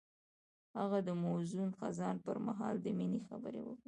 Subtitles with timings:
[0.79, 3.79] هغه د موزون خزان پر مهال د مینې خبرې وکړې.